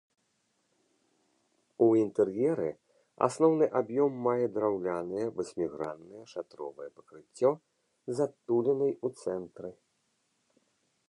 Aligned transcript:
У 1.87 1.89
інтэр'еры 2.03 2.69
асноўны 3.27 3.65
аб'ём 3.81 4.11
мае 4.29 4.47
драўлянае 4.55 5.27
васьміграннае 5.37 6.23
шатровае 6.33 6.89
пакрыццё 6.97 7.51
з 8.15 8.27
адтулінай 8.27 8.93
у 9.05 9.13
цэнтры. 9.23 9.69